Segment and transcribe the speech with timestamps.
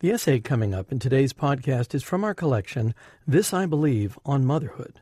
[0.00, 2.94] The essay coming up in today's podcast is from our collection,
[3.26, 5.00] This I Believe on Motherhood.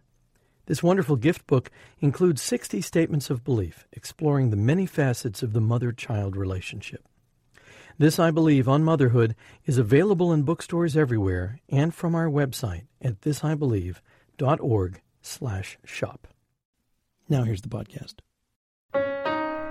[0.66, 5.60] This wonderful gift book includes 60 statements of belief, exploring the many facets of the
[5.60, 7.06] mother child relationship.
[7.96, 9.36] This I Believe on Motherhood
[9.66, 16.26] is available in bookstores everywhere and from our website at thisibelieve.org slash shop.
[17.28, 18.14] Now here's the podcast.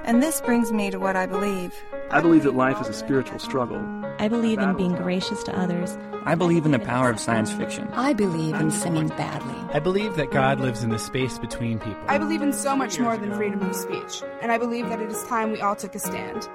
[0.08, 1.76] And this brings me to what I believe.
[2.12, 3.86] I believe that life is a spiritual struggle.
[4.20, 5.98] I believe in being gracious to others.
[6.24, 7.90] I believe in the power of science fiction.
[7.90, 9.54] I believe in singing badly.
[9.74, 12.02] I believe that God lives in the space between people.
[12.08, 15.12] I believe in so much more than freedom of speech, and I believe that it
[15.12, 16.48] is time we all took a stand.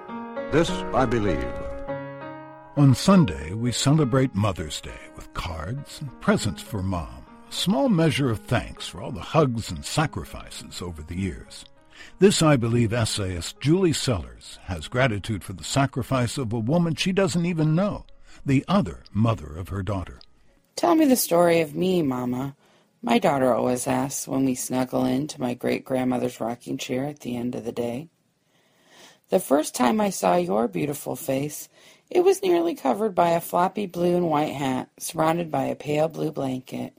[0.50, 1.44] This I believe.
[2.78, 8.30] On Sunday, we celebrate Mother's Day with cards and presents for Mom, a small measure
[8.30, 11.66] of thanks for all the hugs and sacrifices over the years.
[12.18, 17.12] This, I believe, essayist Julie Sellers has gratitude for the sacrifice of a woman she
[17.12, 18.06] doesn't even know,
[18.44, 20.20] the other mother of her daughter.
[20.76, 22.56] Tell me the story of me, Mama.
[23.02, 27.36] My daughter always asks when we snuggle into my great grandmother's rocking chair at the
[27.36, 28.08] end of the day.
[29.30, 31.68] The first time I saw your beautiful face,
[32.10, 36.08] it was nearly covered by a floppy blue and white hat, surrounded by a pale
[36.08, 36.96] blue blanket.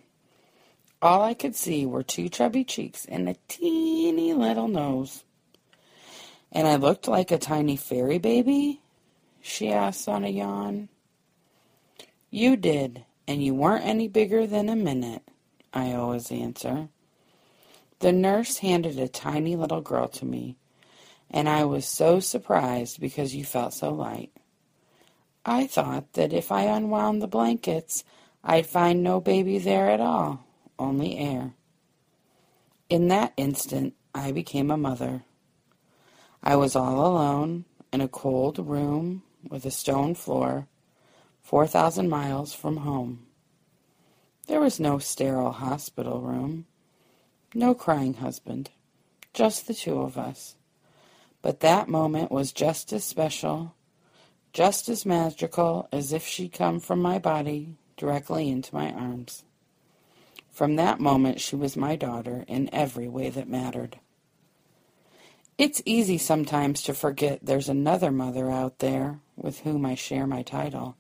[1.04, 5.26] All I could see were two chubby cheeks and a teeny little nose.
[6.50, 8.80] And I looked like a tiny fairy baby?
[9.42, 10.88] she asked on a yawn.
[12.30, 15.24] You did, and you weren't any bigger than a minute,
[15.74, 16.88] I always answer.
[18.00, 20.56] The nurse handed a tiny little girl to me,
[21.30, 24.32] and I was so surprised because you felt so light.
[25.46, 28.06] I thought that if I unwound the blankets,
[28.42, 30.46] I'd find no baby there at all
[30.84, 31.54] only air.
[32.90, 35.24] In that instant, I became a mother.
[36.44, 40.68] I was all alone in a cold room with a stone floor,
[41.42, 43.26] 4,000 miles from home.
[44.48, 46.66] There was no sterile hospital room,
[47.54, 48.72] no crying husband,
[49.34, 50.56] just the two of us.
[51.42, 53.76] But that moment was just as special,
[54.52, 59.44] just as magical as if she'd come from my body directly into my arms.
[60.54, 63.98] From that moment, she was my daughter in every way that mattered.
[65.58, 70.44] It's easy sometimes to forget there's another mother out there with whom I share my
[70.44, 70.96] title,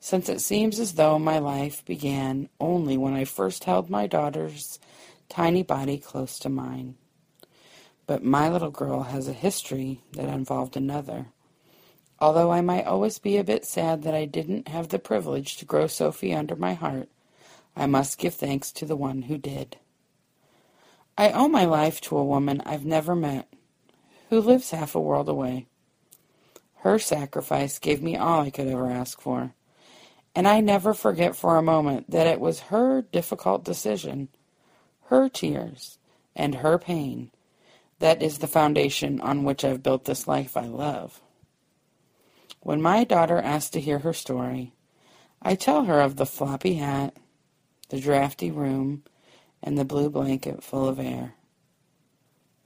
[0.00, 4.80] since it seems as though my life began only when I first held my daughter's
[5.28, 6.96] tiny body close to mine.
[8.08, 11.26] But my little girl has a history that involved another.
[12.18, 15.64] Although I might always be a bit sad that I didn't have the privilege to
[15.64, 17.08] grow Sophie under my heart,
[17.76, 19.76] I must give thanks to the one who did.
[21.16, 23.48] I owe my life to a woman I've never met,
[24.28, 25.66] who lives half a world away.
[26.76, 29.54] Her sacrifice gave me all I could ever ask for,
[30.34, 34.28] and I never forget for a moment that it was her difficult decision,
[35.06, 35.98] her tears,
[36.34, 37.30] and her pain
[38.00, 41.20] that is the foundation on which I've built this life I love.
[42.60, 44.72] When my daughter asks to hear her story,
[45.40, 47.16] I tell her of the floppy hat,
[47.90, 49.02] the drafty room,
[49.62, 51.34] and the blue blanket full of air.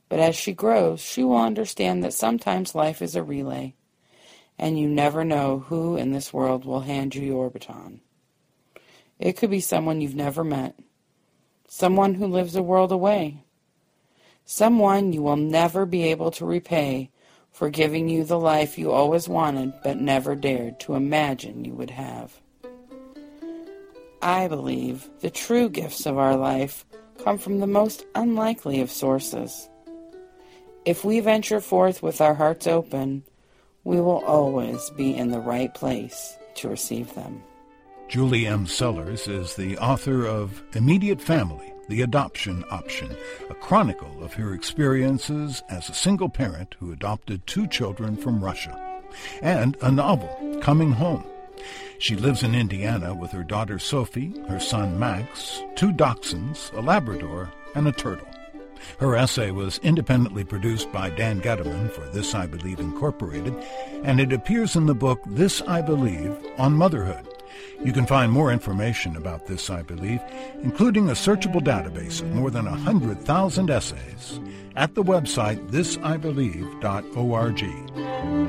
[0.09, 3.75] But as she grows, she will understand that sometimes life is a relay,
[4.59, 8.01] and you never know who in this world will hand you your baton.
[9.19, 10.79] It could be someone you've never met,
[11.67, 13.45] someone who lives a world away,
[14.45, 17.11] someone you will never be able to repay
[17.51, 21.91] for giving you the life you always wanted but never dared to imagine you would
[21.91, 22.41] have.
[24.25, 26.87] I believe the true gifts of our life
[27.23, 29.69] come from the most unlikely of sources.
[30.87, 33.23] If we venture forth with our hearts open,
[33.85, 37.43] we will always be in the right place to receive them.
[38.09, 38.67] Julie M.
[38.67, 43.15] Sellers is the author of Immediate Family The Adoption Option,
[43.51, 49.03] a chronicle of her experiences as a single parent who adopted two children from Russia,
[49.43, 51.27] and a novel, Coming Home
[51.99, 57.51] she lives in Indiana with her daughter Sophie, her son Max, two dachshunds, a Labrador,
[57.75, 58.29] and a turtle.
[58.99, 63.55] Her essay was independently produced by Dan Gediman for This I Believe Incorporated,
[64.03, 67.27] and it appears in the book This I Believe on Motherhood.
[67.83, 70.21] You can find more information about This I Believe,
[70.63, 74.41] including a searchable database of more than 100,000 essays,
[74.77, 78.44] at the website thisibelieve.org.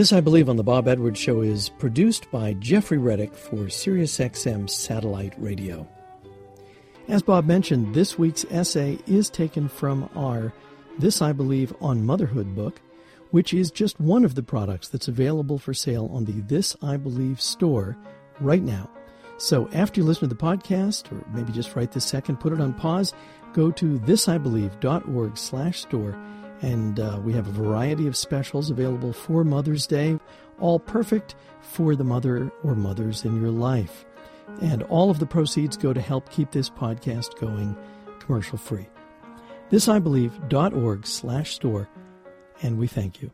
[0.00, 4.70] This, I believe, on the Bob Edwards Show is produced by Jeffrey Reddick for SiriusXM
[4.70, 5.86] Satellite Radio.
[7.06, 10.54] As Bob mentioned, this week's essay is taken from our
[10.98, 12.80] This, I Believe, on Motherhood book,
[13.30, 16.96] which is just one of the products that's available for sale on the This I
[16.96, 17.94] Believe store
[18.40, 18.88] right now.
[19.36, 22.60] So after you listen to the podcast, or maybe just right this second, put it
[22.62, 23.12] on pause,
[23.52, 26.18] go to thisibelieve.org slash store,
[26.62, 30.18] and uh, we have a variety of specials available for Mother's Day,
[30.58, 34.04] all perfect for the mother or mothers in your life.
[34.60, 37.76] And all of the proceeds go to help keep this podcast going
[38.18, 38.86] commercial free.
[39.70, 41.88] Thisibelieve.org slash store,
[42.62, 43.30] and we thank you.